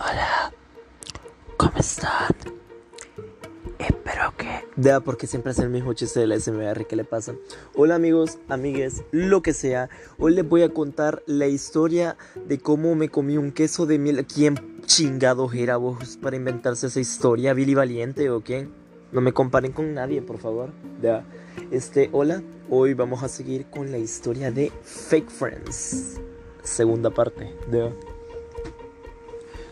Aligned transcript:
Hola, 0.00 0.52
¿cómo 1.56 1.76
están? 1.76 2.32
Espero 3.80 4.32
que... 4.36 4.46
Ya, 4.76 5.00
porque 5.00 5.26
siempre 5.26 5.50
es 5.50 5.58
el 5.58 5.70
mismo 5.70 5.92
chiste 5.92 6.20
de 6.20 6.28
la 6.28 6.38
SMR 6.38 6.86
que 6.86 6.94
le 6.94 7.02
pasa. 7.02 7.34
Hola 7.74 7.96
amigos, 7.96 8.38
amigues, 8.48 9.02
lo 9.10 9.42
que 9.42 9.52
sea. 9.52 9.90
Hoy 10.16 10.36
les 10.36 10.48
voy 10.48 10.62
a 10.62 10.68
contar 10.68 11.24
la 11.26 11.48
historia 11.48 12.16
de 12.46 12.60
cómo 12.60 12.94
me 12.94 13.08
comí 13.08 13.38
un 13.38 13.50
queso 13.50 13.86
de 13.86 13.98
miel. 13.98 14.24
¿Quién 14.24 14.80
chingados 14.86 15.52
era 15.54 15.76
vos 15.78 16.16
para 16.22 16.36
inventarse 16.36 16.86
esa 16.86 17.00
historia? 17.00 17.52
¿Billy 17.52 17.74
Valiente 17.74 18.30
o 18.30 18.40
quién? 18.40 18.72
No 19.10 19.20
me 19.20 19.32
comparen 19.32 19.72
con 19.72 19.94
nadie, 19.94 20.22
por 20.22 20.38
favor. 20.38 20.70
Ya. 21.02 21.24
Este, 21.72 22.08
hola. 22.12 22.40
Hoy 22.70 22.94
vamos 22.94 23.24
a 23.24 23.28
seguir 23.28 23.66
con 23.66 23.90
la 23.90 23.98
historia 23.98 24.52
de 24.52 24.70
Fake 24.80 25.28
Friends. 25.28 26.20
Segunda 26.62 27.10
parte. 27.10 27.52
Ya. 27.72 27.90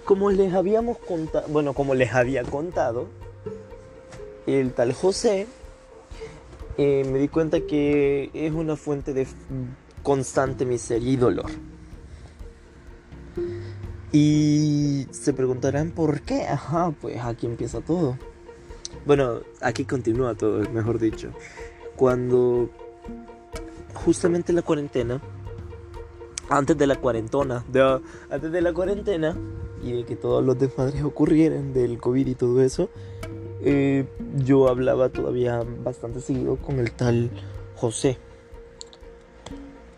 Como 0.07 0.31
les 0.31 0.55
habíamos 0.55 0.99
contado, 0.99 1.49
bueno, 1.49 1.75
como 1.75 1.95
les 1.95 2.15
había 2.15 2.45
contado, 2.45 3.09
el 4.47 4.73
tal 4.73 4.93
José 4.93 5.47
eh, 6.79 7.05
me 7.11 7.19
di 7.19 7.27
cuenta 7.27 7.61
que 7.63 8.31
es 8.33 8.53
una 8.53 8.77
fuente 8.77 9.13
de 9.13 9.27
constante 10.05 10.65
miseria 10.65 11.11
y 11.11 11.17
dolor. 11.17 11.51
Y 14.13 15.09
se 15.11 15.33
preguntarán 15.33 15.91
por 15.91 16.21
qué. 16.21 16.47
Ajá, 16.47 16.93
pues 17.01 17.19
aquí 17.21 17.47
empieza 17.47 17.81
todo. 17.81 18.17
Bueno, 19.05 19.41
aquí 19.61 19.85
continúa 19.85 20.35
todo, 20.35 20.61
mejor 20.71 21.01
dicho. 21.01 21.31
Cuando 21.97 22.71
justamente 23.95 24.53
la 24.53 24.63
cuarentena, 24.63 25.21
antes 26.49 26.79
de 26.79 26.87
la 26.87 26.97
cuarentona, 26.97 27.65
de, 27.69 28.01
antes 28.31 28.53
de 28.53 28.61
la 28.61 28.73
cuarentena, 28.73 29.37
de 29.93 30.05
que 30.05 30.17
todos 30.17 30.45
los 30.45 30.59
desmadres 30.59 31.03
ocurrieran 31.05 31.73
del 31.73 31.99
COVID 31.99 32.27
y 32.27 32.35
todo 32.35 32.63
eso, 32.63 32.89
eh, 33.63 34.05
yo 34.45 34.69
hablaba 34.69 35.09
todavía 35.09 35.63
bastante 35.83 36.21
seguido 36.21 36.57
con 36.57 36.79
el 36.79 36.93
tal 36.93 37.31
José. 37.77 38.19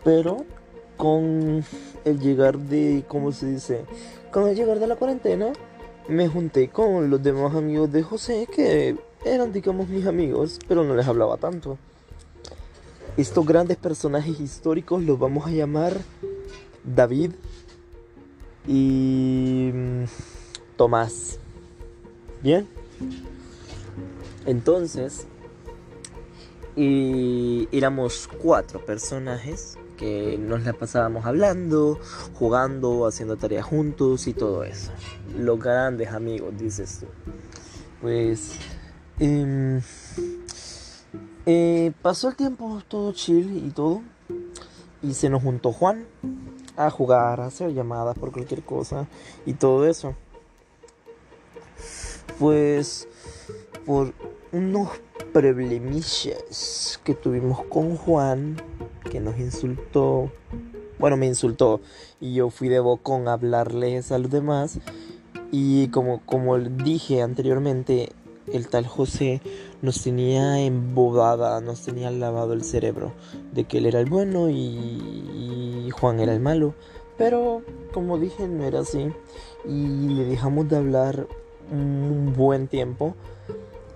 Pero 0.03 0.45
con 0.97 1.63
el 2.03 2.19
llegar 2.19 2.57
de, 2.57 3.03
¿cómo 3.07 3.31
se 3.31 3.47
dice? 3.47 3.85
Con 4.31 4.47
el 4.47 4.55
llegar 4.55 4.79
de 4.79 4.87
la 4.87 4.95
cuarentena, 4.95 5.53
me 6.07 6.27
junté 6.27 6.69
con 6.69 7.09
los 7.09 7.21
demás 7.21 7.55
amigos 7.55 7.91
de 7.91 8.03
José 8.03 8.47
que 8.53 8.97
eran, 9.23 9.53
digamos, 9.53 9.89
mis 9.89 10.05
amigos, 10.07 10.59
pero 10.67 10.83
no 10.83 10.95
les 10.95 11.07
hablaba 11.07 11.37
tanto. 11.37 11.77
Estos 13.17 13.45
grandes 13.45 13.77
personajes 13.77 14.39
históricos 14.39 15.03
los 15.03 15.19
vamos 15.19 15.45
a 15.45 15.51
llamar 15.51 15.93
David, 16.83 17.31
y 18.69 19.71
mm, 19.73 20.03
Tomás. 20.77 21.39
Bien. 22.43 22.67
Entonces, 24.45 25.25
y 26.75 27.67
éramos 27.71 28.29
cuatro 28.41 28.85
personajes 28.85 29.77
que 29.97 30.37
nos 30.37 30.63
la 30.63 30.73
pasábamos 30.73 31.25
hablando, 31.25 31.99
jugando, 32.35 33.07
haciendo 33.07 33.35
tareas 33.35 33.65
juntos 33.65 34.27
y 34.27 34.33
todo 34.33 34.63
eso. 34.63 34.91
Los 35.37 35.59
grandes 35.59 36.09
amigos, 36.09 36.53
dices 36.57 36.99
tú. 37.01 37.07
Pues 38.01 38.51
em, 39.19 39.81
eh, 41.45 41.91
pasó 42.01 42.29
el 42.29 42.35
tiempo 42.35 42.81
todo 42.87 43.11
chill 43.13 43.65
y 43.65 43.71
todo. 43.71 44.01
Y 45.01 45.13
se 45.13 45.29
nos 45.29 45.41
juntó 45.41 45.71
Juan 45.73 46.05
a 46.79 46.89
jugar, 46.89 47.41
a 47.41 47.47
hacer 47.47 47.73
llamadas 47.73 48.17
por 48.17 48.31
cualquier 48.31 48.63
cosa 48.63 49.05
y 49.45 49.53
todo 49.53 49.85
eso. 49.85 50.15
Pues 52.39 53.07
por 53.85 54.13
unos 54.53 54.89
problemillas 55.33 56.99
que 57.03 57.13
tuvimos 57.13 57.65
con 57.65 57.97
Juan, 57.97 58.55
que 59.11 59.19
nos 59.19 59.37
insultó, 59.37 60.31
bueno, 60.99 61.17
me 61.17 61.27
insultó 61.27 61.81
y 62.21 62.33
yo 62.33 62.49
fui 62.49 62.69
de 62.69 62.79
bocón 62.79 63.27
a 63.27 63.33
hablarles 63.33 64.13
a 64.13 64.17
los 64.17 64.31
demás 64.31 64.79
y 65.51 65.89
como, 65.89 66.21
como 66.25 66.57
dije 66.57 67.21
anteriormente, 67.21 68.13
el 68.53 68.67
tal 68.67 68.87
José 68.87 69.41
nos 69.81 70.01
tenía 70.01 70.59
embobada, 70.59 71.59
nos 71.61 71.81
tenía 71.81 72.11
lavado 72.11 72.53
el 72.53 72.63
cerebro 72.63 73.13
de 73.53 73.65
que 73.65 73.79
él 73.79 73.85
era 73.85 73.99
el 73.99 74.09
bueno 74.09 74.49
y, 74.49 75.38
Juan 75.99 76.19
era 76.19 76.33
el 76.33 76.39
malo. 76.39 76.73
Pero 77.17 77.61
como 77.93 78.17
dije, 78.17 78.47
no 78.47 78.63
era 78.63 78.79
así. 78.79 79.11
Y 79.65 80.09
le 80.09 80.25
dejamos 80.25 80.69
de 80.69 80.77
hablar 80.77 81.27
un 81.71 82.33
buen 82.35 82.67
tiempo. 82.67 83.15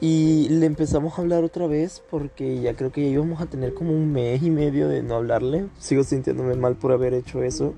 Y 0.02 0.50
le 0.50 0.66
empezamos 0.66 1.18
a 1.18 1.22
hablar 1.22 1.46
otra 1.46 1.66
vez 1.66 2.04
porque 2.10 2.60
ya 2.60 2.76
creo 2.76 2.92
que 2.92 3.04
ya 3.04 3.08
íbamos 3.08 3.40
a 3.40 3.46
tener 3.46 3.74
como 3.74 3.94
un 3.94 4.12
mes 4.12 4.44
y 4.44 4.52
medio 4.52 4.90
de 4.90 5.02
no 5.02 5.16
hablarle. 5.16 5.68
Sigo 5.80 6.04
sintiéndome 6.04 6.56
mal 6.56 6.76
por 6.76 6.92
haber 6.92 7.14
hecho 7.14 7.42
eso. 7.42 7.74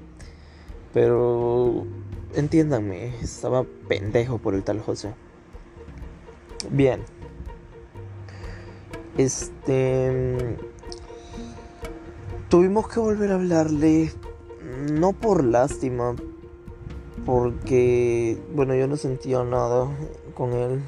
Pero 0.91 1.85
entiéndanme, 2.33 3.15
estaba 3.21 3.63
pendejo 3.87 4.39
por 4.39 4.55
el 4.55 4.63
tal 4.63 4.79
José. 4.79 5.13
Bien. 6.71 7.01
Este... 9.17 10.57
Tuvimos 12.49 12.87
que 12.87 12.99
volver 12.99 13.31
a 13.31 13.35
hablarle, 13.35 14.11
no 14.91 15.13
por 15.13 15.43
lástima, 15.43 16.15
porque, 17.25 18.37
bueno, 18.53 18.75
yo 18.75 18.87
no 18.87 18.97
sentía 18.97 19.43
nada 19.43 19.87
con 20.33 20.53
él. 20.53 20.81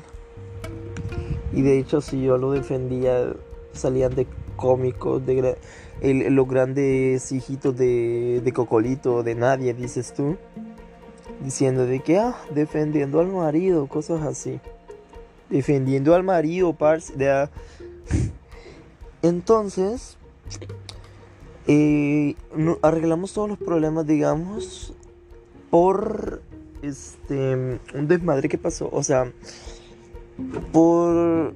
Y 1.54 1.62
de 1.62 1.80
hecho, 1.80 2.02
si 2.02 2.22
yo 2.22 2.38
lo 2.38 2.52
defendía, 2.52 3.34
salían 3.74 4.14
de 4.16 4.28
cómicos, 4.56 5.26
de 5.26 5.58
los 6.02 6.48
grandes 6.48 7.32
hijitos 7.32 7.76
de, 7.76 8.42
de 8.44 8.54
Cocolito, 8.54 9.24
de 9.24 9.36
nadie, 9.36 9.74
dices 9.74 10.14
tú. 10.14 10.38
Diciendo 11.44 11.86
de 11.86 12.00
que, 12.00 12.18
ah, 12.18 12.36
defendiendo 12.54 13.20
al 13.20 13.28
marido, 13.28 13.88
cosas 13.88 14.22
así 14.24 14.60
defendiendo 15.50 16.16
al 16.16 16.24
marido, 16.24 16.74
parce. 16.74 17.14
Entonces, 19.22 20.18
eh, 21.68 22.36
arreglamos 22.82 23.34
todos 23.34 23.50
los 23.50 23.58
problemas, 23.58 24.08
digamos, 24.08 24.94
por 25.70 26.42
este 26.82 27.80
un 27.94 28.08
desmadre 28.08 28.50
que 28.50 28.58
pasó. 28.58 28.90
O 28.92 29.04
sea, 29.04 29.32
por 30.72 31.54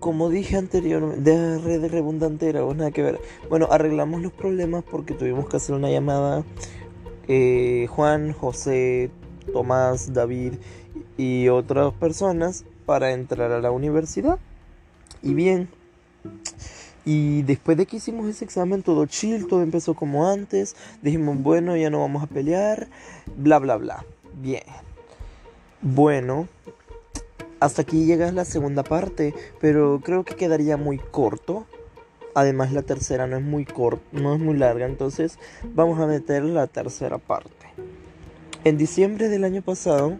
como 0.00 0.30
dije 0.30 0.56
anteriormente, 0.56 1.30
de 1.30 1.58
red 1.58 1.90
redundantera 1.90 2.64
o 2.64 2.74
nada 2.74 2.90
que 2.90 3.02
ver. 3.02 3.20
Bueno, 3.48 3.68
arreglamos 3.70 4.22
los 4.22 4.32
problemas 4.32 4.82
porque 4.82 5.14
tuvimos 5.14 5.48
que 5.48 5.58
hacer 5.58 5.74
una 5.74 5.90
llamada. 5.90 6.42
Eh, 7.28 7.86
Juan, 7.90 8.32
José, 8.32 9.10
Tomás, 9.52 10.12
David 10.12 10.54
y 11.16 11.48
otras 11.48 11.92
personas 11.94 12.64
para 12.86 13.12
entrar 13.12 13.52
a 13.52 13.60
la 13.60 13.70
universidad. 13.70 14.38
Y 15.22 15.34
bien, 15.34 15.68
y 17.04 17.42
después 17.42 17.76
de 17.76 17.86
que 17.86 17.96
hicimos 17.96 18.28
ese 18.28 18.44
examen, 18.44 18.82
todo 18.82 19.06
chill, 19.06 19.46
todo 19.46 19.62
empezó 19.62 19.94
como 19.94 20.28
antes. 20.28 20.76
Dijimos, 21.02 21.42
bueno, 21.42 21.76
ya 21.76 21.90
no 21.90 22.00
vamos 22.00 22.22
a 22.22 22.26
pelear, 22.26 22.88
bla, 23.36 23.58
bla, 23.58 23.76
bla. 23.76 24.04
Bien. 24.40 24.62
Bueno, 25.82 26.48
hasta 27.58 27.82
aquí 27.82 28.04
llega 28.04 28.30
la 28.32 28.44
segunda 28.44 28.82
parte, 28.82 29.34
pero 29.60 30.00
creo 30.02 30.24
que 30.24 30.34
quedaría 30.34 30.76
muy 30.76 30.98
corto. 30.98 31.66
Además, 32.34 32.72
la 32.72 32.82
tercera 32.82 33.26
no 33.26 33.36
es 33.36 33.42
muy 33.42 33.64
corta, 33.64 34.02
no 34.12 34.34
es 34.34 34.40
muy 34.40 34.56
larga, 34.56 34.86
entonces 34.86 35.38
vamos 35.74 35.98
a 35.98 36.06
meter 36.06 36.44
la 36.44 36.66
tercera 36.66 37.18
parte. 37.18 37.66
En 38.62 38.76
diciembre 38.76 39.28
del 39.28 39.44
año 39.44 39.62
pasado, 39.62 40.16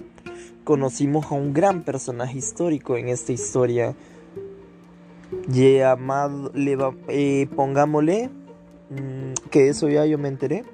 conocimos 0.65 1.27
a 1.27 1.35
un 1.35 1.53
gran 1.53 1.83
personaje 1.83 2.39
histórico 2.39 2.97
en 2.97 3.09
esta 3.09 3.33
historia 3.33 3.95
llamado, 5.49 6.51
le 6.55 6.77
eh, 7.09 7.49
pongámosle, 7.55 8.31
mm, 8.91 9.49
que 9.51 9.69
eso 9.69 9.89
ya 9.89 10.05
yo 10.07 10.19
me 10.19 10.29
enteré, 10.29 10.65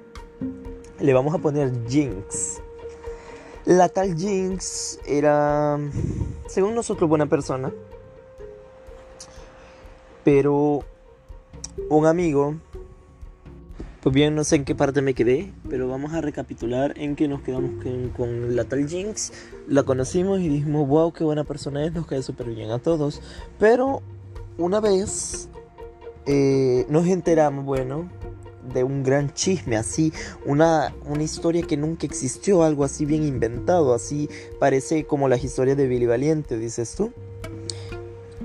le 0.99 1.13
vamos 1.13 1.33
a 1.33 1.39
poner 1.39 1.71
Jinx. 1.87 2.61
La 3.65 3.89
tal 3.89 4.17
Jinx 4.17 4.99
era, 5.05 5.77
según 6.47 6.75
nosotros, 6.75 7.09
buena 7.09 7.25
persona, 7.25 7.71
pero 10.23 10.83
un 11.89 12.05
amigo 12.05 12.55
pues 14.07 14.15
bien, 14.15 14.35
no 14.35 14.45
sé 14.45 14.55
en 14.55 14.63
qué 14.63 14.73
parte 14.73 15.01
me 15.01 15.13
quedé, 15.13 15.51
pero 15.69 15.89
vamos 15.89 16.13
a 16.13 16.21
recapitular 16.21 16.93
en 16.97 17.17
que 17.17 17.27
nos 17.27 17.41
quedamos 17.41 17.71
con, 18.15 18.55
la 18.55 18.63
tal 18.63 18.87
Jinx. 18.87 19.33
La 19.67 19.83
conocimos 19.83 20.39
y 20.39 20.47
dijimos, 20.47 20.87
wow, 20.87 21.11
qué 21.11 21.25
buena 21.25 21.43
persona 21.43 21.83
es, 21.83 21.91
nos 21.91 22.07
cae 22.07 22.23
súper 22.23 22.47
bien 22.47 22.71
a 22.71 22.79
todos. 22.79 23.21
Pero 23.59 24.01
una 24.57 24.79
vez 24.79 25.49
eh, 26.25 26.85
nos 26.89 27.07
enteramos, 27.07 27.65
bueno, 27.65 28.09
de 28.73 28.83
un 28.83 29.03
gran 29.03 29.33
chisme, 29.33 29.77
así, 29.77 30.11
una, 30.45 30.93
una 31.05 31.23
historia 31.23 31.63
que 31.63 31.77
nunca 31.77 32.05
existió, 32.05 32.63
algo 32.63 32.83
así 32.83 33.05
bien 33.05 33.23
inventado, 33.23 33.93
así 33.93 34.29
parece 34.59 35.05
como 35.05 35.29
las 35.29 35.43
historias 35.43 35.77
de 35.77 35.87
Billy 35.87 36.05
Valiente, 36.05 36.57
dices 36.57 36.95
tú. 36.95 37.13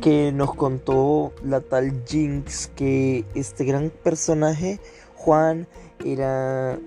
Que 0.00 0.32
nos 0.32 0.54
contó 0.54 1.32
la 1.44 1.60
tal 1.60 2.02
Jinx 2.06 2.68
que 2.74 3.24
este 3.34 3.64
gran 3.64 3.90
personaje, 3.90 4.80
Juan, 5.14 5.68
era 6.04 6.78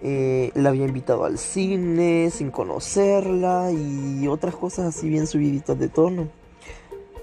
eh, 0.00 0.50
la 0.54 0.70
había 0.70 0.86
invitado 0.86 1.24
al 1.24 1.38
cine 1.38 2.30
sin 2.32 2.50
conocerla 2.50 3.70
y 3.70 4.26
otras 4.26 4.56
cosas 4.56 4.96
así 4.96 5.08
bien 5.08 5.26
subiditas 5.26 5.78
de 5.78 5.88
tono. 5.88 6.41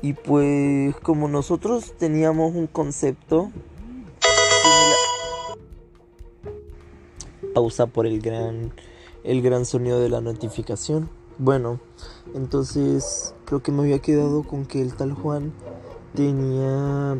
Y 0.01 0.13
pues 0.13 0.96
como 0.98 1.28
nosotros 1.28 1.94
teníamos 1.98 2.56
un 2.56 2.68
concepto 2.68 3.51
pausa 7.54 7.88
por 7.88 8.06
el 8.06 8.22
gran 8.22 8.72
el 9.24 9.42
gran 9.42 9.66
sonido 9.66 10.00
de 10.00 10.10
la 10.10 10.22
notificación. 10.22 11.10
Bueno, 11.38 11.80
entonces 12.34 13.34
creo 13.46 13.62
que 13.62 13.72
me 13.72 13.81
había 13.81 14.00
quedado 14.00 14.44
con 14.44 14.66
que 14.66 14.81
el 14.81 14.94
tal 14.96 15.13
Juan 15.13 15.54
tenía 16.13 17.18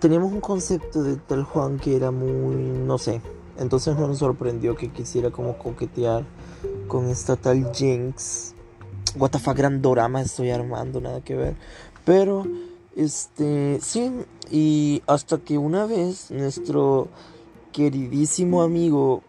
teníamos 0.00 0.32
un 0.32 0.40
concepto 0.40 1.02
de 1.02 1.16
tal 1.16 1.44
Juan 1.44 1.78
que 1.78 1.96
era 1.96 2.10
muy 2.10 2.56
no 2.56 2.98
sé, 2.98 3.20
entonces 3.58 3.96
no 3.96 4.08
nos 4.08 4.18
sorprendió 4.18 4.76
que 4.76 4.90
quisiera 4.90 5.30
como 5.30 5.58
coquetear 5.58 6.24
con 6.88 7.08
esta 7.08 7.36
tal 7.36 7.72
Jinx. 7.72 8.55
What 9.14 9.30
the 9.30 9.38
fuck, 9.38 9.56
gran 9.56 9.80
dorama 9.80 10.20
estoy 10.20 10.50
armando, 10.50 11.00
nada 11.00 11.20
que 11.20 11.34
ver. 11.34 11.56
Pero, 12.04 12.46
este, 12.96 13.78
sí, 13.80 14.10
y 14.50 15.02
hasta 15.06 15.38
que 15.38 15.58
una 15.58 15.86
vez 15.86 16.30
nuestro 16.30 17.08
queridísimo 17.72 18.62
amigo, 18.62 19.22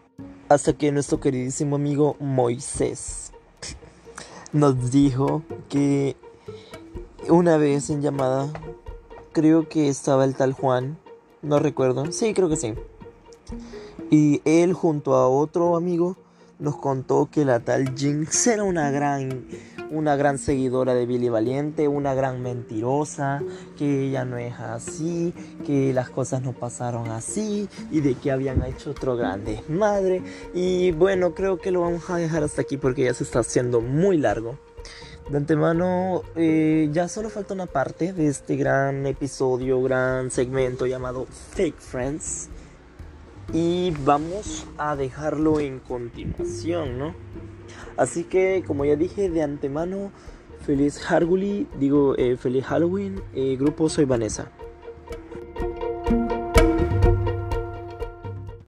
hasta 0.48 0.72
que 0.72 0.92
nuestro 0.92 1.20
queridísimo 1.20 1.76
amigo 1.76 2.16
Moisés 2.20 3.32
nos 4.52 4.90
dijo 4.90 5.42
que 5.68 6.16
una 7.28 7.56
vez 7.56 7.90
en 7.90 8.02
llamada, 8.02 8.50
creo 9.32 9.68
que 9.68 9.88
estaba 9.88 10.24
el 10.24 10.34
tal 10.34 10.52
Juan, 10.52 10.98
no 11.42 11.58
recuerdo, 11.58 12.10
sí, 12.12 12.34
creo 12.34 12.48
que 12.48 12.56
sí 12.56 12.74
y 14.10 14.40
él 14.44 14.72
junto 14.72 15.14
a 15.14 15.28
otro 15.28 15.76
amigo 15.76 16.16
nos 16.58 16.76
contó 16.76 17.28
que 17.30 17.44
la 17.44 17.60
tal 17.60 17.94
Jinx 17.96 18.46
era 18.48 18.64
una 18.64 18.90
gran, 18.90 19.46
una 19.90 20.16
gran 20.16 20.38
seguidora 20.38 20.94
de 20.94 21.06
Billy 21.06 21.28
Valiente, 21.28 21.86
una 21.86 22.14
gran 22.14 22.42
mentirosa, 22.42 23.42
que 23.76 24.08
ella 24.08 24.24
no 24.24 24.38
es 24.38 24.58
así, 24.58 25.32
que 25.64 25.92
las 25.92 26.10
cosas 26.10 26.42
no 26.42 26.52
pasaron 26.52 27.10
así 27.10 27.68
y 27.90 28.00
de 28.00 28.14
que 28.14 28.32
habían 28.32 28.64
hecho 28.64 28.90
otro 28.90 29.16
gran 29.16 29.44
desmadre. 29.44 30.22
Y 30.52 30.90
bueno, 30.92 31.34
creo 31.34 31.58
que 31.58 31.70
lo 31.70 31.82
vamos 31.82 32.10
a 32.10 32.16
dejar 32.16 32.42
hasta 32.42 32.62
aquí 32.62 32.76
porque 32.76 33.04
ya 33.04 33.14
se 33.14 33.24
está 33.24 33.40
haciendo 33.40 33.80
muy 33.80 34.18
largo. 34.18 34.58
De 35.30 35.36
antemano, 35.36 36.22
eh, 36.36 36.88
ya 36.90 37.06
solo 37.06 37.28
falta 37.28 37.52
una 37.52 37.66
parte 37.66 38.14
de 38.14 38.28
este 38.28 38.56
gran 38.56 39.06
episodio, 39.06 39.82
gran 39.82 40.30
segmento 40.30 40.86
llamado 40.86 41.26
Fake 41.54 41.78
Friends. 41.78 42.48
Y 43.52 43.92
vamos 44.04 44.66
a 44.76 44.94
dejarlo 44.94 45.58
en 45.58 45.78
continuación, 45.78 46.98
¿no? 46.98 47.14
Así 47.96 48.24
que, 48.24 48.62
como 48.66 48.84
ya 48.84 48.94
dije 48.94 49.30
de 49.30 49.42
antemano, 49.42 50.12
feliz 50.66 51.00
Harguli, 51.10 51.66
digo, 51.78 52.14
eh, 52.18 52.36
feliz 52.36 52.64
Halloween, 52.66 53.22
eh, 53.34 53.56
grupo 53.56 53.88
Soy 53.88 54.04
Vanessa. 54.04 54.50